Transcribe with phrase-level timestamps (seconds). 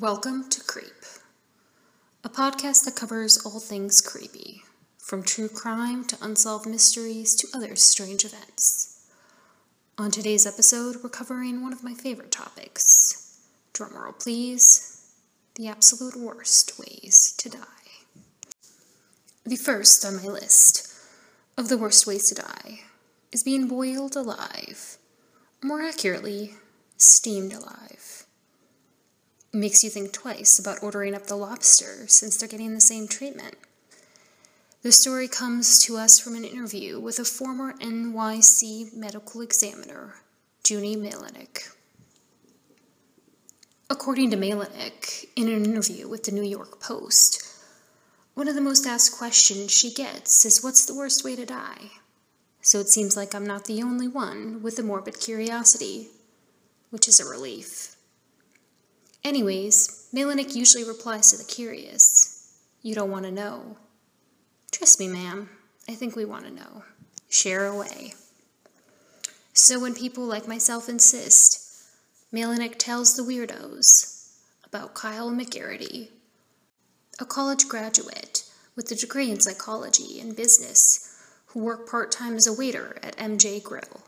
[0.00, 1.06] Welcome to Creep,
[2.22, 4.62] a podcast that covers all things creepy,
[4.98, 9.08] from true crime to unsolved mysteries to other strange events.
[9.96, 13.38] On today's episode, we're covering one of my favorite topics.
[13.72, 15.14] Drumroll, please.
[15.54, 17.58] The absolute worst ways to die.
[19.46, 20.92] The first on my list
[21.56, 22.80] of the worst ways to die
[23.32, 24.98] is being boiled alive,
[25.62, 26.52] more accurately,
[26.98, 28.25] steamed alive.
[29.56, 33.54] Makes you think twice about ordering up the lobster since they're getting the same treatment.
[34.82, 40.16] The story comes to us from an interview with a former NYC medical examiner,
[40.62, 41.74] Judy Melinek.
[43.88, 47.42] According to Melinek, in an interview with the New York Post,
[48.34, 51.92] one of the most asked questions she gets is what's the worst way to die?
[52.60, 56.08] So it seems like I'm not the only one with a morbid curiosity,
[56.90, 57.95] which is a relief.
[59.26, 62.54] Anyways, Melinek usually replies to the curious.
[62.82, 63.76] You don't want to know.
[64.70, 65.48] Trust me, ma'am.
[65.88, 66.84] I think we want to know.
[67.28, 68.14] Share away.
[69.52, 71.90] So when people like myself insist,
[72.32, 74.30] Melinek tells the weirdos
[74.64, 76.10] about Kyle McGarity,
[77.18, 78.44] a college graduate
[78.76, 83.16] with a degree in psychology and business who worked part time as a waiter at
[83.16, 84.02] MJ Grill.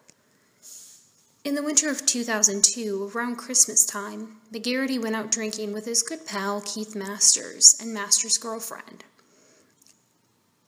[1.48, 6.26] In the winter of 2002, around Christmas time, McGarity went out drinking with his good
[6.26, 9.02] pal Keith Masters and Masters' girlfriend.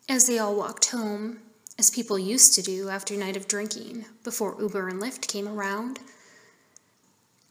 [0.09, 1.41] As they all walked home,
[1.79, 5.47] as people used to do after a night of drinking, before Uber and Lyft came
[5.47, 5.99] around,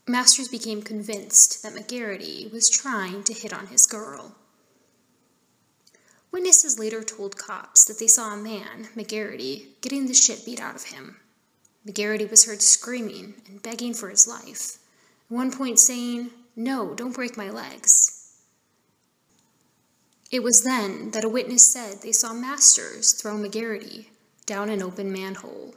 [0.07, 4.33] Masters became convinced that McGarity was trying to hit on his girl.
[6.31, 10.75] Witnesses later told cops that they saw a man, McGarity, getting the shit beat out
[10.75, 11.17] of him.
[11.88, 14.77] McGarity was heard screaming and begging for his life,
[15.25, 18.19] at one point saying, No, don't break my legs.
[20.31, 24.07] It was then that a witness said they saw Masters throw McGarity
[24.45, 25.73] down an open manhole.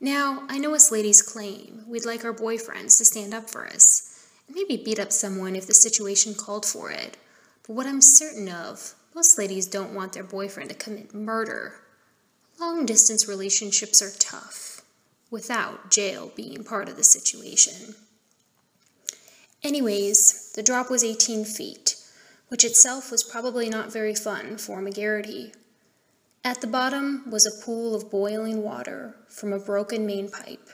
[0.00, 4.26] Now, I know us ladies claim we'd like our boyfriends to stand up for us
[4.46, 7.18] and maybe beat up someone if the situation called for it,
[7.66, 11.74] but what I'm certain of most ladies don't want their boyfriend to commit murder.
[12.60, 14.82] Long distance relationships are tough,
[15.30, 17.94] without jail being part of the situation.
[19.62, 21.96] Anyways, the drop was 18 feet,
[22.48, 25.54] which itself was probably not very fun for McGarity.
[26.44, 30.68] At the bottom was a pool of boiling water from a broken main pipe.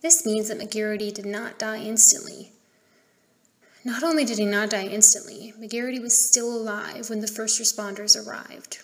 [0.00, 2.52] This means that McGarity did not die instantly,
[3.84, 8.16] not only did he not die instantly, McGarity was still alive when the first responders
[8.16, 8.80] arrived.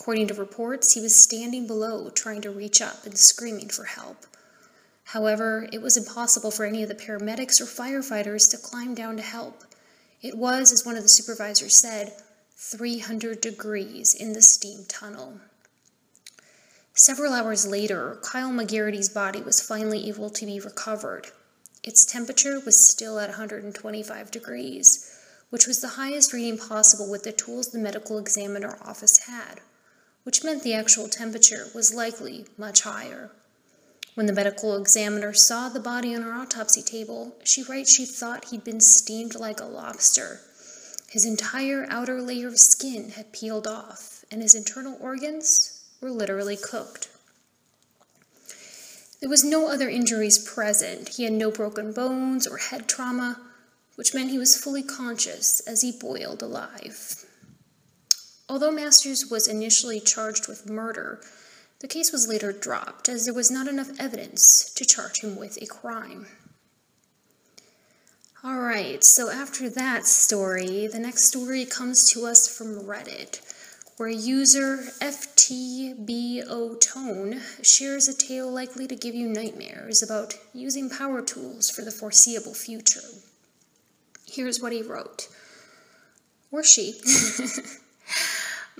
[0.00, 4.24] According to reports, he was standing below trying to reach up and screaming for help.
[5.04, 9.22] However, it was impossible for any of the paramedics or firefighters to climb down to
[9.22, 9.62] help.
[10.22, 12.14] It was, as one of the supervisors said,
[12.56, 15.38] 300 degrees in the steam tunnel.
[16.94, 21.26] Several hours later, Kyle McGarity's body was finally able to be recovered.
[21.82, 25.14] Its temperature was still at 125 degrees,
[25.50, 29.60] which was the highest reading possible with the tools the medical examiner office had,
[30.24, 33.30] which meant the actual temperature was likely much higher.
[34.14, 38.46] When the medical examiner saw the body on her autopsy table, she writes she thought
[38.46, 40.40] he'd been steamed like a lobster.
[41.08, 46.56] His entire outer layer of skin had peeled off, and his internal organs were literally
[46.56, 47.08] cooked.
[49.20, 51.10] There was no other injuries present.
[51.16, 53.38] He had no broken bones or head trauma,
[53.96, 57.24] which meant he was fully conscious as he boiled alive.
[58.50, 61.20] Although Masters was initially charged with murder,
[61.78, 65.56] the case was later dropped as there was not enough evidence to charge him with
[65.62, 66.26] a crime.
[68.44, 73.40] Alright, so after that story, the next story comes to us from Reddit
[73.98, 81.22] where user FTBO Tone shares a tale likely to give you nightmares about using power
[81.22, 83.06] tools for the foreseeable future.
[84.26, 85.28] Here's what he wrote.
[86.50, 87.00] Or she.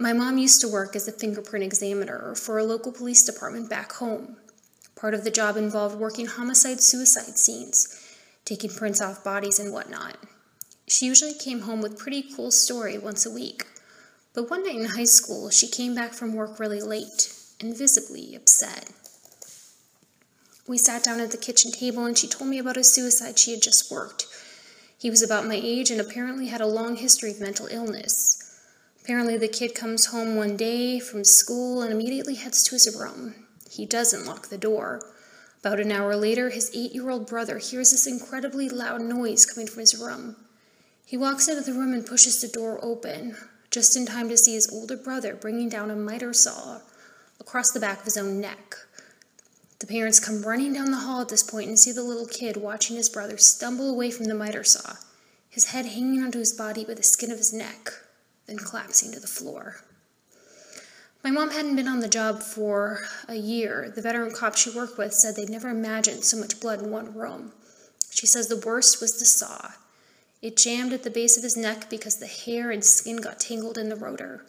[0.03, 3.93] My mom used to work as a fingerprint examiner for a local police department back
[3.93, 4.39] home.
[4.97, 8.03] Part of the job involved working homicide suicide scenes,
[8.47, 10.17] taking prints off bodies and whatnot.
[10.89, 13.67] She usually came home with pretty cool story once a week.
[14.33, 18.35] But one night in high school, she came back from work really late and visibly
[18.35, 18.91] upset.
[20.67, 23.51] We sat down at the kitchen table and she told me about a suicide she
[23.51, 24.27] had just worked.
[24.97, 28.40] He was about my age and apparently had a long history of mental illness.
[29.03, 33.35] Apparently, the kid comes home one day from school and immediately heads to his room.
[33.71, 35.03] He doesn't lock the door.
[35.61, 39.67] About an hour later, his eight year old brother hears this incredibly loud noise coming
[39.67, 40.37] from his room.
[41.05, 43.37] He walks into the room and pushes the door open,
[43.71, 46.81] just in time to see his older brother bringing down a miter saw
[47.41, 48.77] across the back of his own neck.
[49.81, 52.57] The parents come running down the hall at this point and see the little kid
[52.57, 54.97] watching his brother stumble away from the miter saw,
[55.49, 57.91] his head hanging onto his body by the skin of his neck,
[58.51, 59.77] then collapsing to the floor.
[61.23, 63.93] My mom hadn't been on the job for a year.
[63.95, 67.15] The veteran cop she worked with said they'd never imagined so much blood in one
[67.15, 67.53] room.
[68.11, 69.73] She says the worst was the saw.
[70.43, 73.79] It jammed at the base of his neck because the hair and skin got tangled
[73.79, 74.45] in the rotor.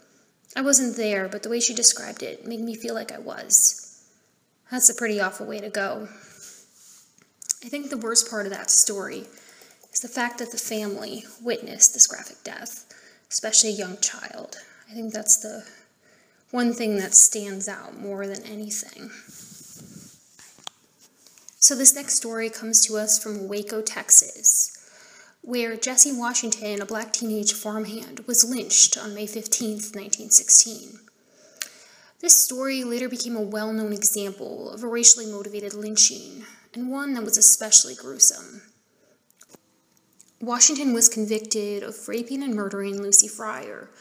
[0.56, 4.03] I wasn't there, but the way she described it made me feel like I was.
[4.71, 6.07] That's a pretty awful way to go.
[7.63, 9.25] I think the worst part of that story
[9.94, 12.91] is the fact that the family witnessed this graphic death,
[13.31, 14.57] especially a young child.
[14.88, 15.66] I think that's the
[16.51, 19.10] one thing that stands out more than anything.
[21.57, 24.78] So, this next story comes to us from Waco, Texas
[25.42, 31.00] where Jesse Washington, a black teenage farmhand, was lynched on May 15, 1916.
[32.19, 37.16] This story later became a well known example of a racially motivated lynching, and one
[37.16, 38.62] that was especially gruesome.
[40.42, 43.92] Washington was convicted of raping and murdering Lucy Fryer,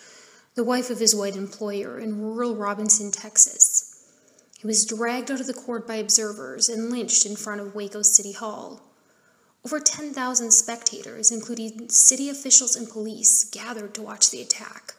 [0.54, 4.08] the wife of his white employer in rural Robinson, Texas.
[4.58, 8.00] He was dragged out of the court by observers and lynched in front of Waco
[8.00, 8.80] City Hall.
[9.66, 14.94] Over 10,000 spectators, including city officials and police, gathered to watch the attack.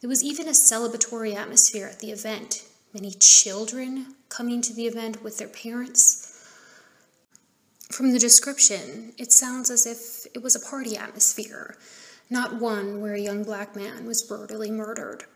[0.00, 5.22] There was even a celebratory atmosphere at the event, many children coming to the event
[5.22, 6.23] with their parents.
[7.94, 11.76] From the description, it sounds as if it was a party atmosphere,
[12.28, 15.26] not one where a young black man was brutally murdered.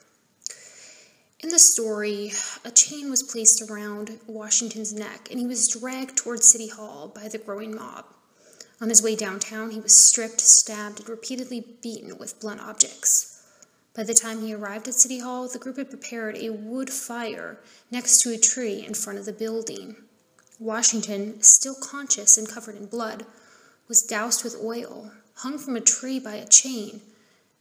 [1.39, 2.33] In the story,
[2.65, 7.29] a chain was placed around Washington's neck and he was dragged towards City Hall by
[7.29, 8.07] the growing mob.
[8.81, 13.41] On his way downtown, he was stripped, stabbed, and repeatedly beaten with blunt objects.
[13.95, 17.61] By the time he arrived at City Hall, the group had prepared a wood fire
[17.93, 20.08] next to a tree in front of the building.
[20.59, 23.25] Washington, still conscious and covered in blood,
[23.87, 27.01] was doused with oil, hung from a tree by a chain,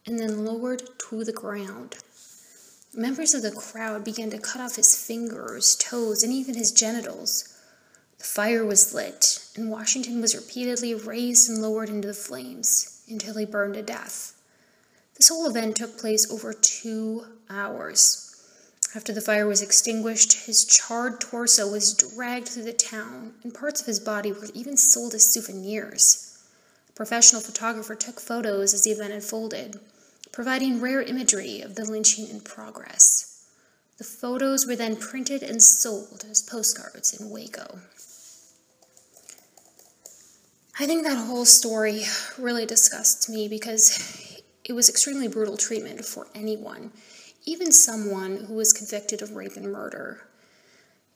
[0.04, 1.96] and then lowered to the ground.
[2.92, 7.54] Members of the crowd began to cut off his fingers, toes, and even his genitals.
[8.18, 13.36] The fire was lit, and Washington was repeatedly raised and lowered into the flames until
[13.36, 14.34] he burned to death.
[15.14, 18.27] This whole event took place over two hours.
[18.94, 23.82] After the fire was extinguished, his charred torso was dragged through the town, and parts
[23.82, 26.38] of his body were even sold as souvenirs.
[26.88, 29.78] A professional photographer took photos as the event unfolded,
[30.32, 33.44] providing rare imagery of the lynching in progress.
[33.98, 37.80] The photos were then printed and sold as postcards in Waco.
[40.80, 42.04] I think that whole story
[42.38, 46.92] really disgusts me because it was extremely brutal treatment for anyone,
[47.48, 50.20] even someone who was convicted of rape and murder.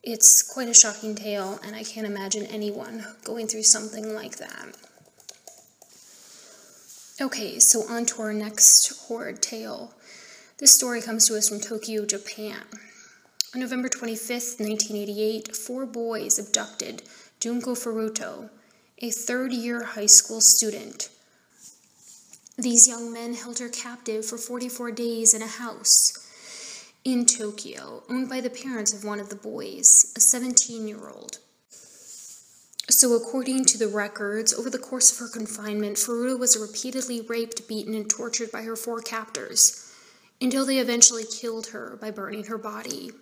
[0.02, 4.68] It's quite a shocking tale, and I can't imagine anyone going through something like that.
[7.20, 9.92] Okay, so on to our next horrid tale.
[10.56, 12.62] This story comes to us from Tokyo, Japan.
[13.54, 17.02] On November 25th, 1988, four boys abducted
[17.40, 18.48] Junko Furuta,
[18.98, 21.10] a third year high school student.
[22.58, 26.18] These young men held her captive for 44 days in a house
[27.02, 31.38] in Tokyo, owned by the parents of one of the boys, a 17 year old.
[32.90, 37.66] So, according to the records, over the course of her confinement, Furuta was repeatedly raped,
[37.66, 39.90] beaten, and tortured by her four captors
[40.40, 43.12] until they eventually killed her by burning her body.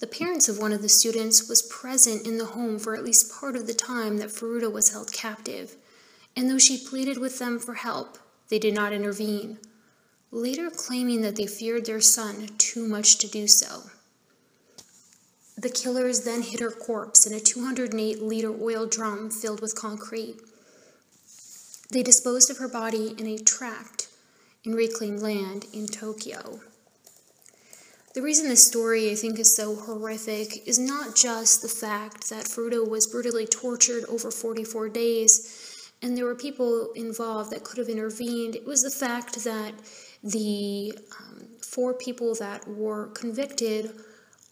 [0.00, 3.32] The parents of one of the students was present in the home for at least
[3.32, 5.76] part of the time that Furuta was held captive,
[6.34, 9.58] and though she pleaded with them for help, they did not intervene,
[10.30, 13.84] later claiming that they feared their son too much to do so.
[15.56, 20.36] The killers then hid her corpse in a 208 liter oil drum filled with concrete.
[21.90, 24.08] They disposed of her body in a tract
[24.64, 26.60] in reclaimed land in Tokyo.
[28.14, 32.44] The reason this story, I think, is so horrific is not just the fact that
[32.44, 35.73] Furuta was brutally tortured over 44 days
[36.04, 38.54] and there were people involved that could have intervened.
[38.54, 39.72] It was the fact that
[40.22, 43.90] the um, four people that were convicted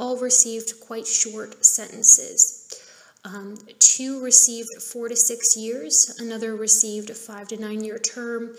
[0.00, 2.82] all received quite short sentences.
[3.26, 8.56] Um, two received four to six years, another received a five to nine year term,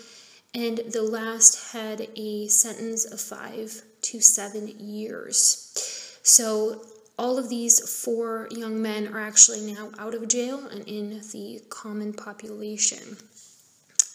[0.54, 6.20] and the last had a sentence of five to seven years.
[6.22, 6.80] So
[7.18, 11.60] all of these four young men are actually now out of jail and in the
[11.68, 13.16] common population.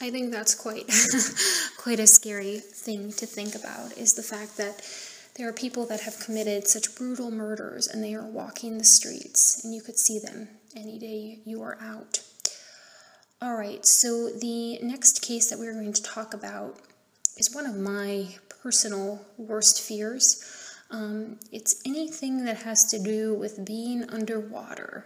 [0.01, 0.87] I think that's quite
[1.77, 4.81] quite a scary thing to think about is the fact that
[5.35, 9.63] there are people that have committed such brutal murders and they are walking the streets
[9.63, 12.21] and you could see them any day you are out.
[13.41, 16.77] All right, so the next case that we're going to talk about
[17.37, 20.43] is one of my personal worst fears.
[20.91, 25.05] Um, it's anything that has to do with being underwater.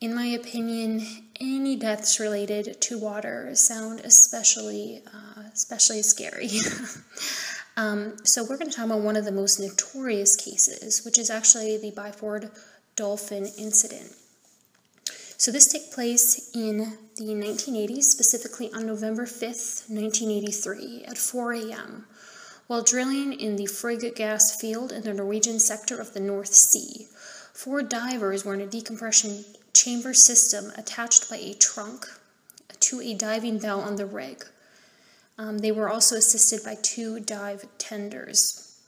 [0.00, 1.04] In my opinion,
[1.40, 6.48] any deaths related to water sound especially, uh, especially scary.
[7.76, 11.28] um, so we're going to talk about one of the most notorious cases, which is
[11.28, 12.50] actually the Byford
[12.96, 14.14] dolphin incident.
[15.36, 22.06] So this took place in the 1980s, specifically on November 5th, 1983, at 4 a.m.,
[22.70, 27.08] while drilling in the Frigg gas field in the Norwegian sector of the North Sea.
[27.52, 32.06] Four divers were in a decompression chamber system attached by a trunk
[32.78, 34.44] to a diving bell on the rig.
[35.36, 38.78] Um, they were also assisted by two dive tenders.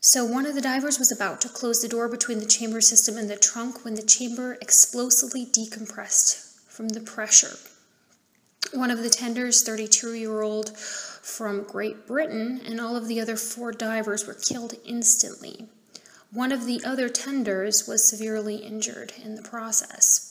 [0.00, 3.18] So, one of the divers was about to close the door between the chamber system
[3.18, 7.56] and the trunk when the chamber explosively decompressed from the pressure.
[8.72, 13.36] One of the tenders, 32 year old from Great Britain, and all of the other
[13.36, 15.66] four divers were killed instantly.
[16.30, 20.30] One of the other tenders was severely injured in the process.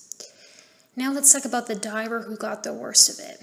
[0.95, 3.39] Now let's talk about the diver who got the worst of it.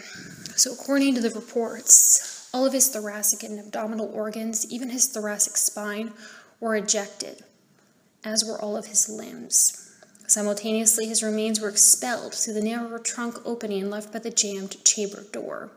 [0.58, 5.58] So, according to the reports, all of his thoracic and abdominal organs, even his thoracic
[5.58, 6.12] spine,
[6.58, 7.44] were ejected,
[8.24, 9.85] as were all of his limbs.
[10.26, 15.22] Simultaneously, his remains were expelled through the narrow trunk opening left by the jammed chamber
[15.32, 15.70] door.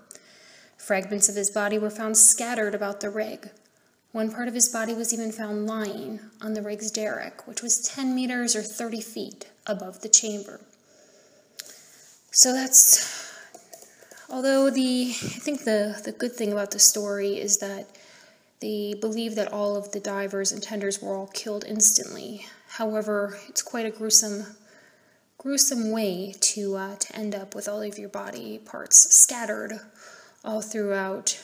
[0.77, 3.51] Fragments of his body were found scattered about the rig,
[4.11, 7.79] one part of his body was even found lying on the rig's derrick, which was
[7.79, 10.59] 10 meters or 30 feet above the chamber.
[12.31, 13.31] So that's,
[14.29, 17.87] although the, I think the, the good thing about the story is that
[18.61, 22.47] they believe that all of the divers and tenders were all killed instantly.
[22.79, 24.55] However, it's quite a gruesome,
[25.37, 29.81] gruesome way to, uh, to end up with all of your body parts scattered
[30.45, 31.37] all throughout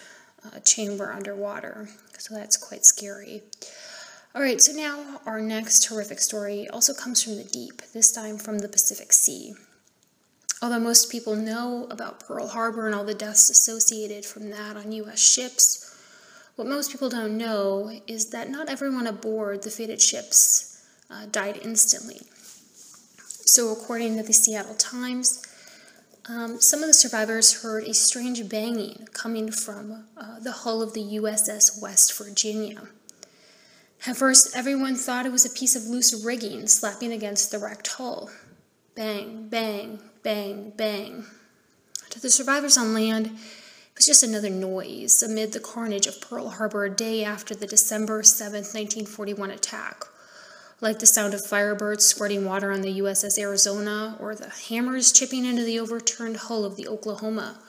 [0.55, 1.89] a chamber underwater.
[2.17, 3.41] So that's quite scary.
[4.33, 8.37] All right, so now our next horrific story also comes from the deep, this time
[8.37, 9.55] from the Pacific Sea.
[10.61, 14.93] Although most people know about Pearl Harbor and all the deaths associated from that on
[14.93, 15.19] U.S.
[15.19, 15.99] ships,
[16.55, 20.71] what most people don't know is that not everyone aboard the fated ships
[21.09, 22.21] uh, died instantly.
[23.47, 25.45] So, according to the Seattle Times,
[26.27, 30.93] um, some of the survivors heard a strange banging coming from uh, the hull of
[30.93, 32.87] the USS West Virginia.
[34.07, 37.87] At first, everyone thought it was a piece of loose rigging slapping against the wrecked
[37.87, 38.31] hull.
[38.95, 41.25] Bang, bang, bang, bang.
[42.09, 46.49] To the survivors on land, it was just another noise amid the carnage of Pearl
[46.49, 50.05] Harbor a day after the December 7, 1941 attack
[50.81, 55.45] like the sound of firebirds squirting water on the USS Arizona or the hammers chipping
[55.45, 57.59] into the overturned hull of the Oklahoma.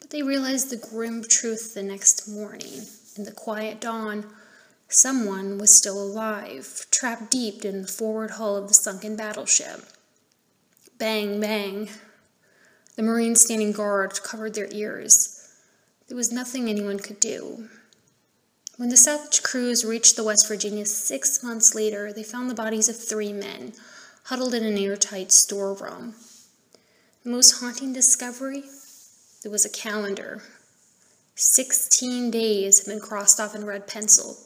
[0.00, 2.86] But they realized the grim truth the next morning.
[3.16, 4.26] In the quiet dawn,
[4.88, 9.82] someone was still alive, trapped deep in the forward hull of the sunken battleship.
[10.98, 11.90] Bang, bang.
[12.96, 15.38] The Marines standing guard covered their ears.
[16.08, 17.68] There was nothing anyone could do.
[18.82, 22.88] When the salvage crews reached the West Virginia six months later, they found the bodies
[22.88, 23.74] of three men
[24.24, 26.16] huddled in an airtight storeroom.
[27.22, 28.64] The most haunting discovery?
[29.42, 30.42] There was a calendar.
[31.36, 34.36] Sixteen days had been crossed off in red pencil.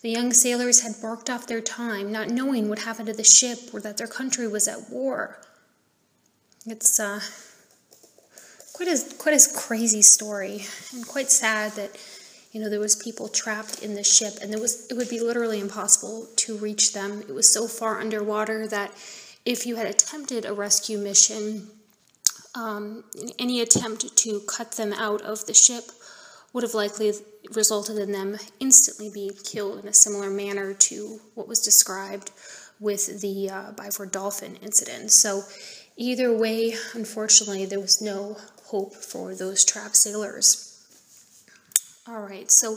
[0.00, 3.58] The young sailors had barked off their time, not knowing what happened to the ship
[3.74, 5.38] or that their country was at war.
[6.64, 7.20] It's uh,
[8.72, 11.90] quite a quite a crazy story, and quite sad that
[12.54, 15.20] you know there was people trapped in the ship and it was it would be
[15.20, 18.92] literally impossible to reach them it was so far underwater that
[19.44, 21.68] if you had attempted a rescue mission
[22.54, 23.02] um,
[23.38, 25.84] any attempt to cut them out of the ship
[26.52, 27.12] would have likely
[27.52, 32.30] resulted in them instantly being killed in a similar manner to what was described
[32.78, 35.10] with the uh, Dolphin incident.
[35.10, 35.42] So,
[35.96, 40.73] either way, unfortunately, there was no hope for those trapped sailors.
[42.06, 42.76] All right, so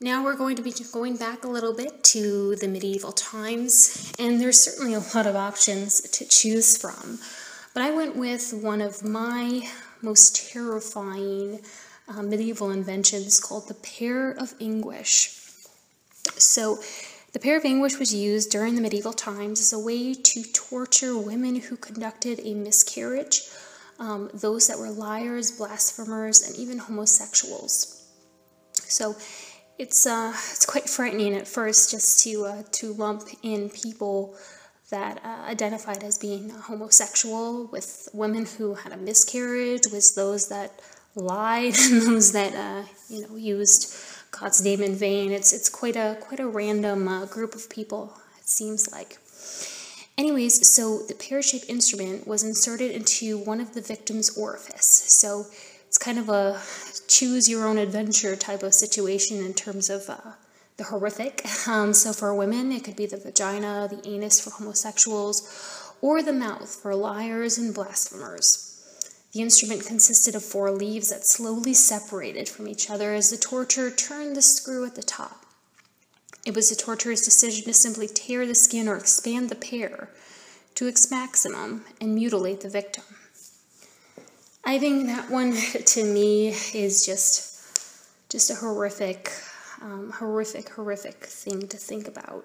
[0.00, 4.40] now we're going to be going back a little bit to the medieval times, and
[4.40, 7.18] there's certainly a lot of options to choose from.
[7.74, 9.68] But I went with one of my
[10.00, 11.60] most terrifying
[12.08, 15.38] uh, medieval inventions called the pear of Anguish.
[16.38, 16.78] So,
[17.34, 21.18] the pear of Anguish was used during the medieval times as a way to torture
[21.18, 23.42] women who conducted a miscarriage
[23.98, 28.03] um, those that were liars, blasphemers, and even homosexuals.
[28.94, 29.16] So
[29.76, 34.36] it's uh, it's quite frightening at first just to uh, to lump in people
[34.90, 40.70] that uh, identified as being homosexual with women who had a miscarriage, with those that
[41.16, 43.92] lied, and those that uh, you know used
[44.30, 45.32] God's name in vain.
[45.32, 48.16] It's it's quite a quite a random uh, group of people.
[48.38, 49.18] It seems like.
[50.16, 54.86] Anyways, so the pear-shaped instrument was inserted into one of the victim's orifice.
[54.86, 55.46] So
[55.94, 56.60] it's kind of a
[57.06, 60.32] choose your own adventure type of situation in terms of uh,
[60.76, 61.46] the horrific.
[61.68, 66.32] Um, so for women, it could be the vagina, the anus for homosexuals, or the
[66.32, 69.22] mouth for liars and blasphemers.
[69.32, 73.92] The instrument consisted of four leaves that slowly separated from each other as the torturer
[73.92, 75.46] turned the screw at the top.
[76.44, 80.10] It was the torturer's decision to simply tear the skin or expand the pear
[80.74, 83.04] to its maximum and mutilate the victim.
[84.66, 85.52] I think that one
[85.84, 87.50] to me is just
[88.30, 89.30] just a horrific,
[89.80, 92.44] um, horrific, horrific thing to think about.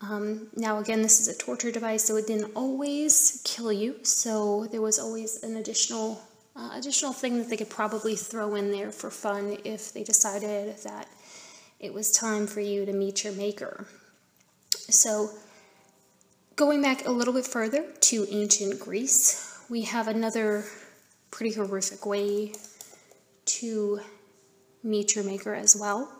[0.00, 3.96] Um, now, again, this is a torture device, so it didn't always kill you.
[4.02, 6.20] So there was always an additional
[6.56, 10.76] uh, additional thing that they could probably throw in there for fun if they decided
[10.78, 11.08] that
[11.80, 13.86] it was time for you to meet your maker.
[14.70, 15.30] So,
[16.56, 20.64] going back a little bit further to ancient Greece, we have another
[21.32, 22.52] pretty horrific way
[23.44, 24.00] to
[24.84, 26.12] meet your maker as well.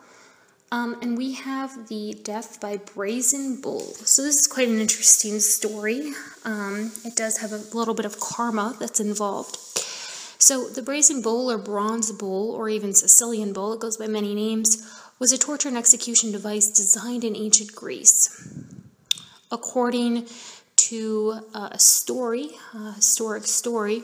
[0.71, 3.81] Um, and we have the death by brazen bull.
[3.81, 6.13] So this is quite an interesting story.
[6.43, 9.57] Um, it does have a little bit of karma that's involved.
[10.39, 14.33] So the brazen bull or bronze bull or even Sicilian bull, it goes by many
[14.33, 14.83] names,
[15.19, 18.51] was a torture and execution device designed in ancient Greece.
[19.51, 20.27] According
[20.75, 24.01] to uh, a story, a historic story,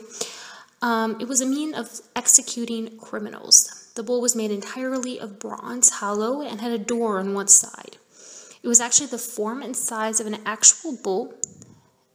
[0.82, 3.90] um, it was a mean of executing criminals.
[3.94, 7.98] The bowl was made entirely of bronze, hollow, and had a door on one side.
[8.62, 11.34] It was actually the form and size of an actual bull,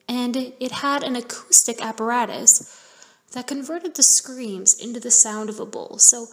[0.07, 2.81] and it had an acoustic apparatus
[3.33, 5.97] that converted the screams into the sound of a bull.
[5.99, 6.27] So,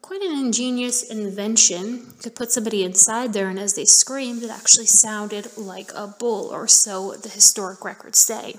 [0.00, 4.86] quite an ingenious invention to put somebody inside there, and as they screamed, it actually
[4.86, 8.56] sounded like a bull, or so the historic records say.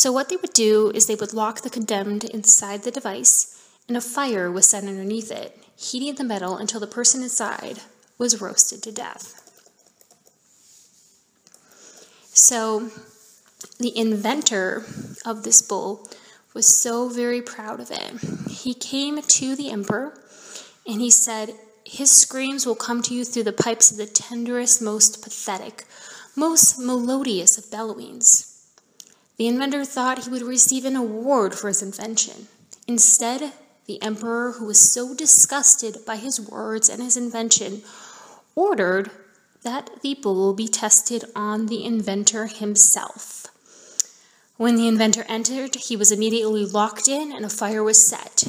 [0.00, 3.98] So, what they would do is they would lock the condemned inside the device and
[3.98, 7.80] a fire was set underneath it, heating the metal until the person inside
[8.16, 9.34] was roasted to death.
[12.32, 12.88] So,
[13.78, 14.86] the inventor
[15.26, 16.08] of this bowl
[16.54, 18.48] was so very proud of it.
[18.48, 20.18] He came to the emperor
[20.86, 21.50] and he said,
[21.84, 25.84] His screams will come to you through the pipes of the tenderest, most pathetic,
[26.34, 28.49] most melodious of bellowings.
[29.40, 32.48] The inventor thought he would receive an award for his invention.
[32.86, 33.54] Instead,
[33.86, 37.80] the emperor, who was so disgusted by his words and his invention,
[38.54, 39.10] ordered
[39.62, 43.46] that the bull be tested on the inventor himself.
[44.58, 48.44] When the inventor entered, he was immediately locked in and a fire was set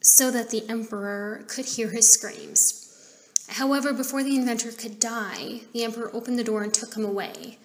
[0.00, 3.38] so that the emperor could hear his screams.
[3.46, 7.58] However, before the inventor could die, the emperor opened the door and took him away,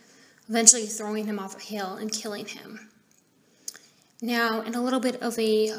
[0.49, 2.89] eventually throwing him off a hill and killing him.
[4.21, 5.71] Now, in a little bit of a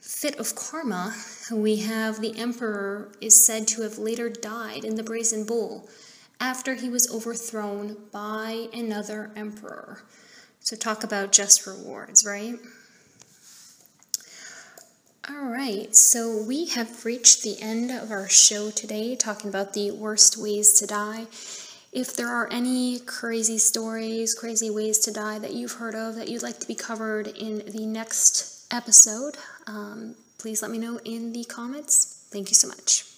[0.00, 1.14] fit of karma,
[1.50, 5.88] we have the emperor is said to have later died in the brazen bull
[6.38, 10.02] after he was overthrown by another emperor.
[10.60, 12.56] So, talk about just rewards, right?
[15.28, 19.92] All right, so we have reached the end of our show today, talking about the
[19.92, 21.26] worst ways to die.
[21.92, 26.28] If there are any crazy stories, crazy ways to die that you've heard of that
[26.28, 31.34] you'd like to be covered in the next episode, um, please let me know in
[31.34, 32.26] the comments.
[32.30, 33.11] Thank you so much.